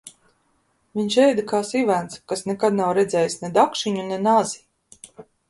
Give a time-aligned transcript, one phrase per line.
[0.99, 4.61] Viņš ēda kā sivēns, kas nekad nav redzējis ne dakšiņu, ne nazi!